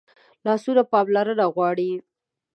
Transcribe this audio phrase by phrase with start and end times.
[0.45, 1.91] لاسونه پاملرنه غواړي